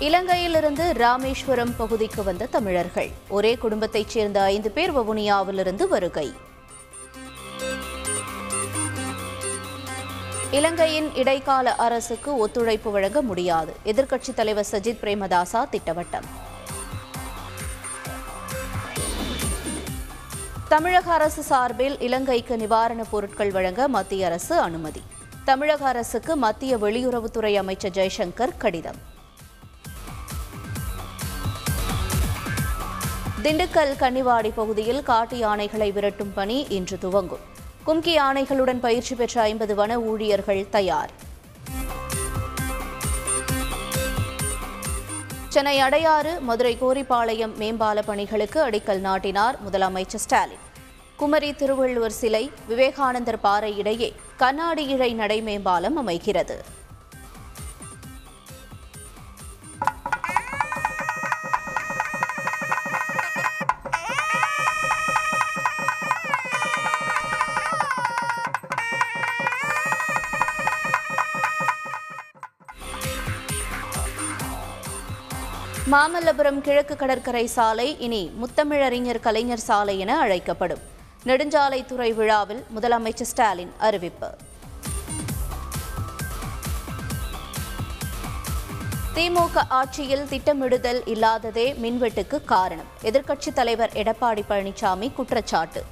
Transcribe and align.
இலங்கையிலிருந்து 0.00 0.92
ராமேஸ்வரம் 0.92 1.76
பகுதிக்கு 1.76 2.24
வந்த 2.24 2.46
தமிழர்கள். 2.46 3.10
ஒரே 3.28 3.56
குடும்பத்தைச் 3.56 4.08
சேர்ந்த 4.08 4.42
ஐந்து 4.42 4.70
பேர் 4.70 4.92
வவுனியாவிலிருந்து 4.92 5.88
வருகை. 5.88 6.32
இலங்கையின் 10.50 11.14
இடைக்கால 11.14 11.74
அரசுக்கு 11.74 12.36
ஒத்துழைப்பு 12.36 12.90
வழங்க 12.90 13.22
முடியாது. 13.22 13.76
எதிர்க்கட்சித் 13.84 14.34
தலைவர் 14.34 14.66
சஜித் 14.70 14.98
பிரேமதாசா 15.00 15.68
திட்டவட்டம். 15.72 16.24
தமிழக 20.68 21.12
அரசு 21.12 21.42
சார்பில் 21.42 22.00
இலங்கைக்கு 22.00 22.56
நிவாரணப் 22.56 23.10
பொருட்கள் 23.10 23.50
வழங்க 23.50 23.88
மத்திய 23.88 24.26
அரசு 24.26 24.58
அனுமதி. 24.58 25.02
தமிழக 25.44 25.86
அரசுக்கு 25.86 26.36
மத்திய 26.36 26.76
வெளியுறவுத்துறை 26.76 27.54
அமைச்சர் 27.54 27.90
ஜெய்சங்கர் 27.90 28.56
கடிதம். 28.58 29.18
திண்டுக்கல் 33.44 33.92
கன்னிவாடி 34.00 34.50
பகுதியில் 34.54 35.02
காட்டு 35.02 35.38
யானைகளை 35.38 35.92
விரட்டும் 35.92 36.32
பணி 36.34 36.66
இன்று 36.68 36.98
துவங்கும். 36.98 37.44
கும்கி 37.86 38.12
யானைகளுடன் 38.18 38.80
பயிற்சி 38.80 39.14
பெற்ற 39.14 39.42
ஐம்பது 39.42 39.74
வன 39.74 40.00
ஊழியர்கள் 40.00 40.68
தயார். 40.70 41.12
சென்னை 45.48 45.82
அடையாறு 45.82 46.40
மதுரை 46.40 46.76
கோரிப்பாளையம் 46.80 47.54
மேம்பால 47.58 48.02
பணிகளுக்கு 48.06 48.70
அடிக்கல் 48.70 48.98
நாட்டினார் 48.98 49.58
முதலமைச்சர் 49.68 50.24
ஸ்டாலின். 50.24 50.66
குமரி 51.16 51.52
திருவள்ளுவர் 51.52 52.18
சிலை 52.20 52.50
விவேகானந்தர் 52.68 53.40
பாறை 53.40 53.78
இடையே 53.78 54.14
கண்ணாடி 54.36 54.84
இழை 54.84 55.14
நடைமேம்பாலம் 55.14 55.98
அமைகிறது. 56.04 56.58
மாமல்லபுரம் 75.86 76.60
கிழக்கு 76.60 76.96
கடற்கரை 76.96 77.46
சாலை 77.46 77.98
இனி 77.98 78.32
முத்தமிழறிஞர் 78.40 79.20
கலைஞர் 79.20 79.58
சாலை 79.58 79.98
என 79.98 80.18
அழைக்கப்படும். 80.18 80.78
நெடுஞ்சாலைத்துறை 81.24 82.14
விழாவில் 82.14 82.64
முதலமைச்சர் 82.76 83.22
ஸ்டாலின் 83.22 83.72
அறிவிப்பு. 83.78 84.34
திமுக 89.14 89.62
ஆட்சியில் 89.68 90.24
திட்டமிடுதல் 90.24 91.02
இல்லாததே 91.06 91.72
மின்வெட்டுக்கு 91.72 92.44
காரணம். 92.44 92.86
எதிர்க்கட்சித் 93.02 93.52
தலைவர் 93.52 93.90
எடப்பாடி 93.92 94.42
பழனிசாமி 94.48 95.12
குற்றச்சாட்டு. 95.12 95.84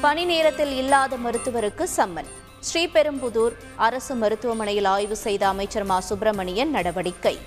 பணி 0.00 0.24
நேரத்தில் 0.24 0.76
இல்லாத 0.76 1.16
மருத்துவருக்கு 1.16 1.88
சம்மன். 1.96 2.26
ஸ்ரீபெரும்புதூர் 2.62 3.52
அரசு 3.76 4.14
மருத்துவமனையில் 4.14 4.84
ஆய்வு 4.84 5.16
செய்த 5.16 5.48
அமைச்சர் 5.48 5.84
மா. 5.84 6.00
சுப்பிரமணியன் 6.00 6.70
நடவடிக்கை. 6.70 7.38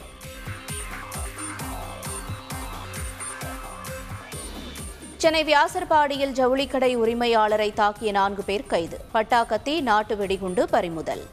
சென்னை 5.17 5.43
வியாசர்பாடியில் 5.43 6.33
ஜவுளிக்கடை 6.39 6.97
உரிமையாளரை 6.97 7.73
தாக்கிய 7.73 8.11
நான்கு 8.11 8.43
பேர் 8.43 8.65
கைது. 8.65 8.97
பட்டாக்கத்தி 9.13 9.81
நாட்டு 9.81 10.17
வெடிகுண்டு 10.17 10.69
பறிமுதல். 10.69 11.25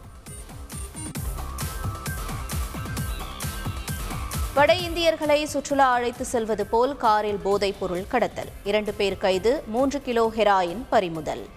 வட 4.55 4.75
இந்தியர்களை 4.75 5.45
சுற்றுலா 5.45 5.93
அழைத்து 5.93 6.25
செல்வது 6.25 6.67
போல் 6.67 6.97
காரில் 6.97 7.39
போதைப் 7.39 7.81
பொருள் 7.81 8.05
கடத்தல். 8.09 8.49
இரண்டு 8.65 8.93
பேர் 8.93 9.19
கைது 9.19 9.63
மூன்று 9.67 10.03
கிலோ 10.03 10.33
ஹெராயின் 10.37 10.83
பறிமுதல். 10.91 11.49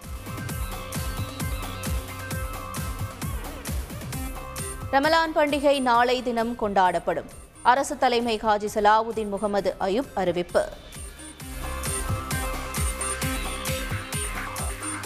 ரமலான் 4.95 5.31
பண்டிகை 5.35 5.79
நாளை 5.79 6.23
தினம் 6.23 6.57
கொண்டாடப்படும். 6.59 7.25
அரசு 7.61 7.97
தலைமை 7.97 8.39
காஜி 8.39 8.67
சலாவுதீன் 8.75 9.29
முகமது 9.29 9.75
அயூப் 9.77 10.05
அறிவிப்பு. 10.13 10.65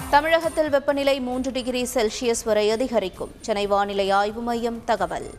தமிழகத்தில் 0.09 0.69
வெப்பநிலை 0.69 1.19
மூன்று 1.19 1.51
டிகிரி 1.51 1.87
செல்சியஸ் 1.93 2.45
வரை 2.45 2.71
அதிகரிக்கும். 2.71 3.31
சென்னை 3.41 3.67
வானிலை 3.67 4.09
ஆய்வு 4.09 4.41
மையம் 4.41 4.83
தகவல். 4.83 5.29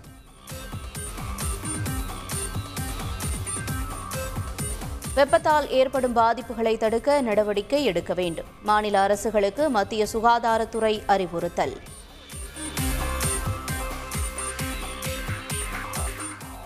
வெப்பத்தால் 5.15 5.71
ஏற்படும் 5.71 6.17
பாதிப்புகளை 6.17 6.77
தடுக்க 6.77 7.21
நடவடிக்கை 7.21 7.85
எடுக்க 7.85 8.15
வேண்டும். 8.15 8.47
மாநில 8.63 9.01
அரசுகளுக்கு 9.01 9.69
மத்திய 9.69 10.07
சுகாதாரத்துறை 10.13 11.03
அறிவுறுத்தல். 11.07 11.81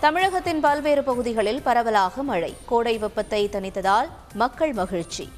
தமிழகத்தின் 0.05 0.59
பல்வேறு 0.59 1.03
பகுதிகளில் 1.03 1.61
பரவலாக 1.61 2.23
மழை. 2.23 2.57
கோடை 2.65 2.97
வெப்பத்தை 2.97 3.49
தணித்ததால் 3.49 4.09
மக்கள் 4.33 4.73
மகிழ்ச்சி. 4.73 5.29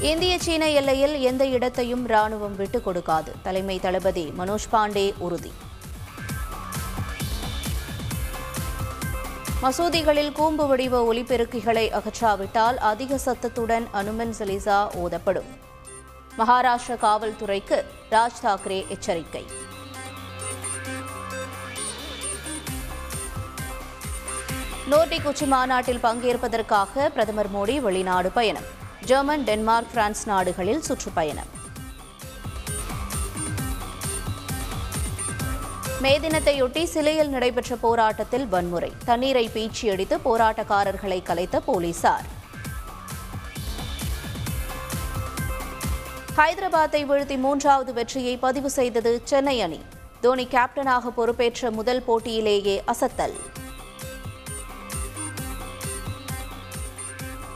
இந்திய 0.00 0.38
சீன 0.38 0.70
எல்லையில் 0.70 1.20
எந்த 1.20 1.46
இடத்தையும் 1.46 2.08
ராணுவம் 2.08 2.56
விட்டுக் 2.56 2.88
கொடுக்காது. 2.88 3.32
தலைமை 3.42 3.80
தளபதி 3.80 4.32
மனோஜ் 4.38 4.68
பாண்டே 4.72 5.14
உறுதி. 5.18 5.52
மசூதிகளில் 9.62 10.32
கூம்பு 10.32 10.66
வடிவ 10.66 11.14
ஒலிபெருக்கிகளை 11.14 11.90
அகற்றாவிட்டால் 11.90 12.76
அதிக 12.76 13.18
சத்தத்துடன் 13.18 13.88
அனுமன் 13.92 14.34
சலிசா 14.38 14.88
ஓதப்படும். 14.94 15.50
மகாராஷ்டிர 16.38 16.96
காவல்துறைக்கு 17.02 17.84
ராஜ் 18.10 18.40
தாக்கரே 18.42 18.88
எச்சரிக்கை. 18.88 19.72
நோர்டிக் 24.92 25.26
உச்சி 25.26 25.46
மாநாட்டில் 25.46 26.00
பங்கேற்பதற்காக 26.02 27.08
பிரதமர் 27.08 27.50
மோடி 27.54 27.80
வெளிநாடு 27.80 28.30
பயணம். 28.30 28.66
ஜெர்மன் 29.04 29.44
டென்மார்க் 29.44 29.92
பிரான்ஸ் 29.92 30.26
நாடுகளில் 30.26 30.82
சுற்றுப்பயணம். 30.82 31.50
மே 36.00 36.18
தினத்தையொட்டி 36.18 36.84
சிலையில் 36.84 37.28
நடைபெற்ற 37.28 37.76
போராட்டத்தில் 37.76 38.46
வன்முறை. 38.46 38.92
தண்ணீரை 39.04 39.50
பீச்சியடித்து 39.54 40.18
போராட்டக்காரர்களை 40.24 41.22
கலைத்த 41.22 41.60
போலீசார். 41.60 42.28
ஹைதராபாத்தை 46.36 47.02
வீழ்த்தி 47.10 47.38
மூன்றாவது 47.38 47.92
வெற்றியை 47.92 48.36
பதிவு 48.36 48.70
செய்தது 48.70 49.20
சென்னை 49.24 49.62
அணி. 49.62 49.82
தோனி 50.20 50.48
கேப்டனாக 50.50 51.10
பொறுப்பேற்ற 51.16 51.70
முதல் 51.70 52.04
போட்டியிலேயே 52.06 52.82
அசத்தல். 52.86 53.36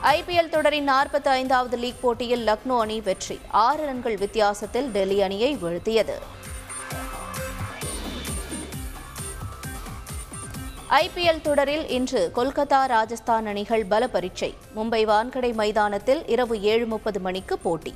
ஐபிஎல் 0.02 0.48
தொடரின் 0.48 0.88
நாற்பத்தி 0.88 1.28
ஐந்தாவது 1.28 1.76
லீக் 1.76 2.00
போட்டியில் 2.00 2.46
லக்னோ 2.46 2.78
அணி 2.78 3.00
வெற்றி. 3.00 3.40
ஆறு 3.50 3.86
ரன்கள் 3.86 4.16
வித்தியாசத்தில் 4.16 4.90
டெல்லி 4.90 5.22
அணியை 5.22 5.56
வீழ்த்தியது. 5.56 6.14
ஐபிஎல் 10.90 11.40
தொடரில் 11.40 11.88
இன்று 11.88 12.30
கொல்கத்தா 12.34 12.86
ராஜஸ்தான் 12.86 13.46
அணிகள் 13.46 13.84
பல 13.84 14.08
பரீட்சை 14.08 14.54
மும்பை 14.76 15.04
வான்கடை 15.04 15.54
மைதானத்தில் 15.54 16.26
இரவு 16.26 16.62
ஏழு 16.62 16.86
முப்பது 16.86 17.20
மணிக்கு 17.20 17.58
போட்டி. 17.58 17.94